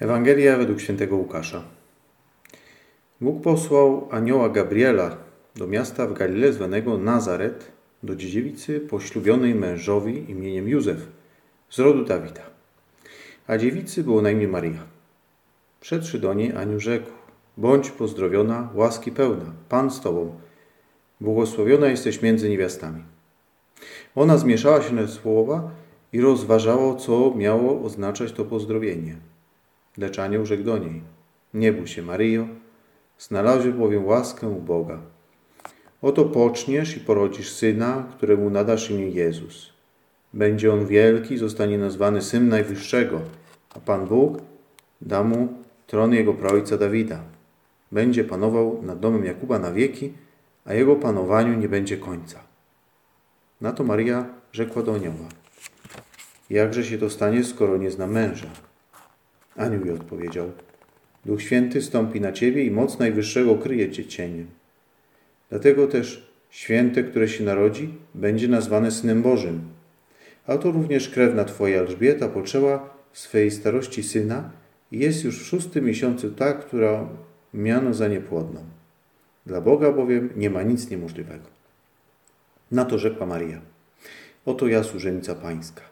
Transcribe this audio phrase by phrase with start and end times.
[0.00, 1.62] Ewangelia według świętego Łukasza.
[3.20, 5.16] Bóg posłał anioła Gabriela
[5.56, 11.08] do miasta w Galile zwanego Nazaret, do dziedziwicy poślubionej mężowi imieniem Józef
[11.70, 12.42] z rodu Dawida.
[13.46, 14.82] A dziewicy było na imię Maria.
[15.80, 17.10] Przedszy do niej anioł rzekł:
[17.56, 20.34] Bądź pozdrowiona, łaski pełna, Pan z tobą.
[21.20, 23.02] Błogosławiona jesteś między niewiastami.
[24.14, 25.70] Ona zmieszała się na słowa
[26.12, 29.16] i rozważała, co miało oznaczać to pozdrowienie.
[29.98, 31.02] Lecz anioł rzekł do niej,
[31.54, 32.46] nie bój się, Maryjo,
[33.18, 34.98] znalazłeś bowiem łaskę u Boga.
[36.02, 39.72] Oto poczniesz i porodzisz syna, któremu nadasz imię Jezus.
[40.34, 43.20] Będzie on wielki, zostanie nazwany Syn Najwyższego,
[43.74, 44.38] a Pan Bóg
[45.00, 45.48] da mu
[45.86, 47.20] tron jego praojca Dawida.
[47.92, 50.12] Będzie panował nad domem Jakuba na wieki,
[50.64, 52.40] a jego panowaniu nie będzie końca.
[53.60, 55.28] Na to Maria rzekła do anioła,
[56.50, 58.46] jakże się to stanie, skoro nie zna męża?
[59.56, 60.52] Anioł jej odpowiedział,
[61.24, 64.46] Duch Święty stąpi na ciebie i moc Najwyższego kryje cię cieniem.
[65.50, 69.60] Dlatego też święte, które się narodzi, będzie nazwane Synem Bożym.
[70.46, 74.50] A to również krewna twoja Elżbieta poczęła w swej starości syna
[74.92, 77.08] i jest już w szóstym miesiącu ta, która
[77.54, 78.64] miano za niepłodną.
[79.46, 81.48] Dla Boga bowiem nie ma nic niemożliwego.
[82.70, 83.60] Na to rzekła Maria,
[84.46, 85.82] oto ja służenica pańska,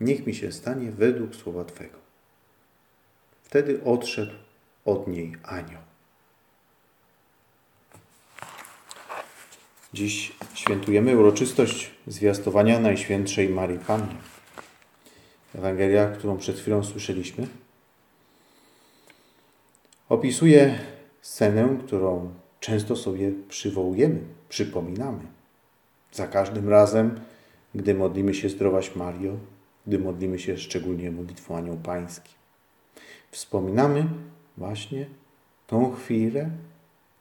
[0.00, 2.01] niech mi się stanie według słowa Twego.
[3.52, 4.32] Wtedy odszedł
[4.84, 5.80] od niej anioł.
[9.92, 14.14] Dziś świętujemy uroczystość zwiastowania Najświętszej Marii Panny.
[15.54, 17.46] Ewangelia, którą przed chwilą słyszeliśmy,
[20.08, 20.78] opisuje
[21.22, 25.22] scenę, którą często sobie przywołujemy, przypominamy.
[26.12, 27.20] Za każdym razem,
[27.74, 29.36] gdy modlimy się Zdrowaś Mario,
[29.86, 32.41] gdy modlimy się szczególnie modlitwą Anioł Pański.
[33.32, 34.08] Wspominamy
[34.56, 35.06] właśnie
[35.66, 36.50] tą chwilę,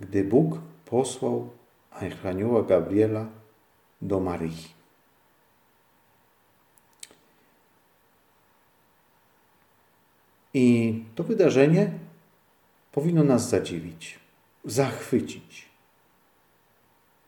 [0.00, 1.48] gdy Bóg posłał
[2.24, 3.26] anioła Gabriela
[4.02, 4.68] do Maryi.
[10.54, 11.90] I to wydarzenie
[12.92, 14.18] powinno nas zadziwić,
[14.64, 15.68] zachwycić.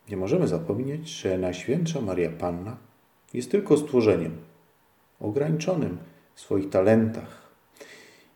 [0.09, 2.77] Nie możemy zapomnieć, że Najświętsza Maria Panna
[3.34, 4.37] jest tylko stworzeniem
[5.21, 5.99] ograniczonym
[6.34, 7.46] w swoich talentach.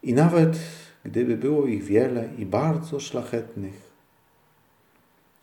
[0.02, 0.58] I nawet
[1.04, 3.90] gdyby było ich wiele i bardzo szlachetnych,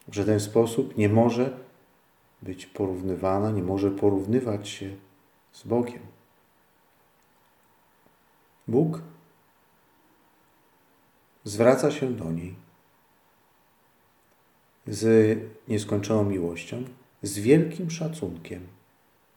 [0.07, 1.57] w żaden sposób nie może
[2.41, 4.89] być porównywana, nie może porównywać się
[5.51, 6.01] z Bogiem.
[8.67, 9.01] Bóg
[11.43, 12.55] zwraca się do niej
[14.87, 15.37] z
[15.67, 16.83] nieskończoną miłością,
[17.23, 18.67] z wielkim szacunkiem.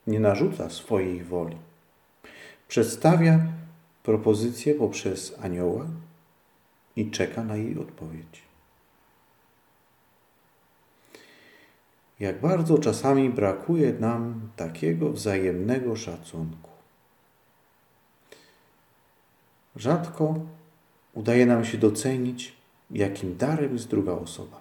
[0.06, 1.56] Nie narzuca swojej woli.
[2.68, 3.40] Przedstawia
[4.02, 5.86] propozycję poprzez anioła
[6.96, 8.42] i czeka na jej odpowiedź.
[12.20, 16.70] Jak bardzo czasami brakuje nam takiego wzajemnego szacunku.
[19.76, 20.34] Rzadko
[21.14, 22.56] udaje nam się docenić,
[22.90, 24.60] jakim darem jest druga osoba.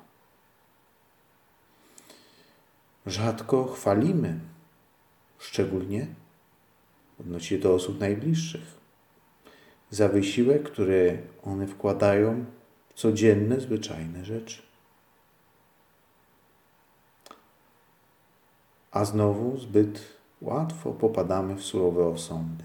[3.05, 4.39] Rzadko chwalimy,
[5.39, 6.07] szczególnie
[7.19, 8.78] odnosi się do osób najbliższych,
[9.89, 12.45] za wysiłek, który one wkładają
[12.89, 14.61] w codzienne, zwyczajne rzeczy.
[18.91, 20.01] A znowu zbyt
[20.41, 22.63] łatwo popadamy w surowe osądy.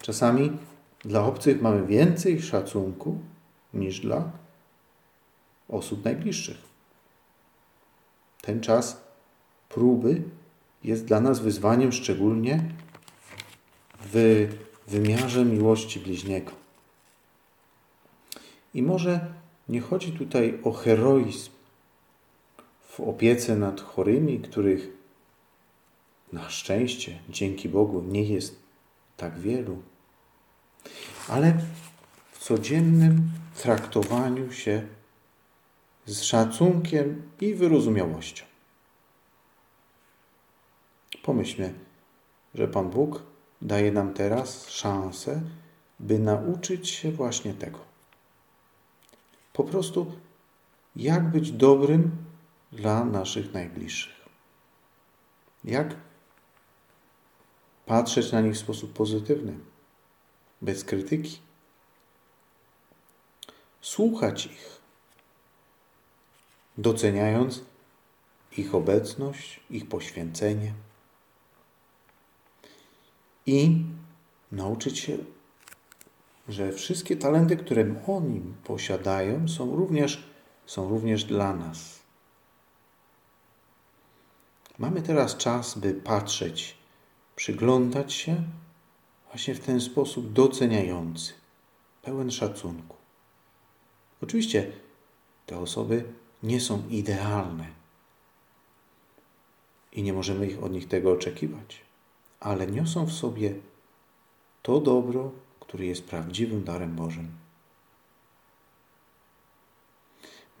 [0.00, 0.58] Czasami
[1.00, 3.18] dla obcych mamy więcej szacunku
[3.74, 4.30] niż dla
[5.68, 6.56] osób najbliższych.
[8.42, 9.04] Ten czas
[9.68, 10.22] próby
[10.84, 12.68] jest dla nas wyzwaniem szczególnie
[14.00, 14.46] w
[14.86, 16.52] wymiarze miłości bliźniego.
[18.74, 19.34] I może
[19.68, 21.50] nie chodzi tutaj o heroizm
[22.88, 24.88] w opiece nad chorymi, których
[26.32, 28.58] na szczęście, dzięki Bogu, nie jest
[29.16, 29.82] tak wielu,
[31.28, 31.58] ale
[32.32, 33.30] w codziennym
[33.62, 34.86] traktowaniu się
[36.06, 38.44] z szacunkiem i wyrozumiałością.
[41.22, 41.74] Pomyślmy,
[42.54, 43.22] że Pan Bóg
[43.62, 45.40] daje nam teraz szansę,
[46.00, 47.78] by nauczyć się właśnie tego.
[49.52, 50.12] Po prostu,
[50.96, 52.10] jak być dobrym
[52.72, 54.26] dla naszych najbliższych.
[55.64, 55.94] Jak
[57.86, 59.58] patrzeć na nich w sposób pozytywny,
[60.62, 61.38] bez krytyki.
[63.80, 64.80] Słuchać ich,
[66.78, 67.60] doceniając
[68.58, 70.72] ich obecność, ich poświęcenie
[73.46, 73.84] i
[74.52, 75.18] nauczyć się
[76.48, 80.22] że wszystkie talenty, które oni posiadają, są również,
[80.66, 81.98] są również dla nas.
[84.78, 86.76] Mamy teraz czas, by patrzeć,
[87.36, 88.44] przyglądać się
[89.26, 91.32] właśnie w ten sposób doceniający,
[92.02, 92.96] pełen szacunku.
[94.22, 94.72] Oczywiście
[95.46, 96.04] te osoby
[96.42, 97.66] nie są idealne
[99.92, 101.85] i nie możemy ich od nich tego oczekiwać,
[102.40, 103.54] ale niosą w sobie
[104.62, 105.30] to dobro,
[105.60, 107.28] który jest prawdziwym darem Bożym.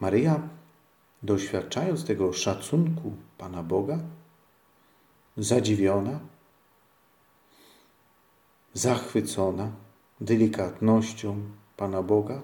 [0.00, 0.48] Maryja,
[1.22, 3.98] doświadczając tego szacunku Pana Boga,
[5.36, 6.20] zadziwiona,
[8.74, 9.70] zachwycona
[10.20, 11.40] delikatnością
[11.76, 12.42] Pana Boga,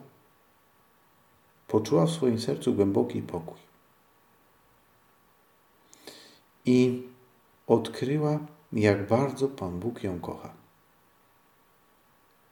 [1.68, 3.58] poczuła w swoim sercu głęboki pokój.
[6.64, 7.02] I
[7.66, 8.38] odkryła,
[8.72, 10.52] jak bardzo Pan Bóg ją kocha.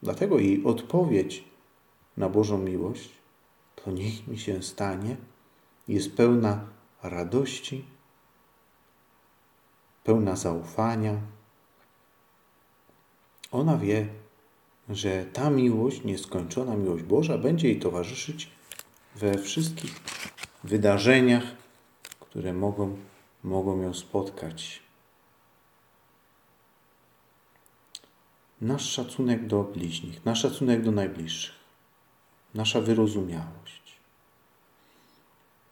[0.02, 1.44] Dlatego jej odpowiedź
[2.16, 3.10] na Bożą miłość
[3.84, 5.16] to niech mi się stanie
[5.88, 6.64] jest pełna
[7.02, 7.84] radości,
[10.04, 11.14] pełna zaufania.
[13.52, 14.08] Ona wie,
[14.88, 18.50] że ta miłość, nieskończona miłość Boża, będzie jej towarzyszyć
[19.16, 20.00] we wszystkich
[20.64, 21.44] wydarzeniach,
[22.20, 22.96] które mogą,
[23.44, 24.82] mogą ją spotkać.
[28.60, 31.54] Nasz szacunek do bliźnich, nasz szacunek do najbliższych,
[32.54, 33.96] nasza wyrozumiałość.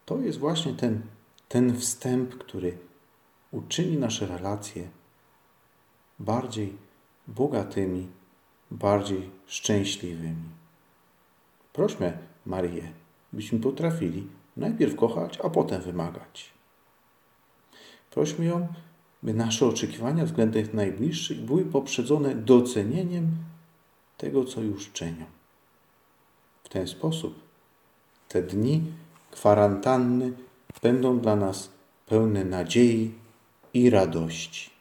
[0.07, 1.03] To jest właśnie ten,
[1.49, 2.79] ten wstęp, który
[3.51, 4.89] uczyni nasze relacje
[6.19, 6.77] bardziej
[7.27, 8.09] bogatymi,
[8.71, 10.49] bardziej szczęśliwymi.
[11.73, 12.93] Prośmy Marię,
[13.33, 14.27] byśmy potrafili
[14.57, 16.51] najpierw kochać, a potem wymagać.
[18.11, 18.69] Prośmy ją,
[19.23, 23.29] by nasze oczekiwania względem najbliższych były poprzedzone docenieniem
[24.17, 25.25] tego, co już czynią.
[26.65, 27.35] W ten sposób
[28.29, 28.83] te dni
[29.31, 30.33] kwarantanny
[30.83, 31.71] będą dla nas
[32.07, 33.15] pełne nadziei
[33.75, 34.78] i radości.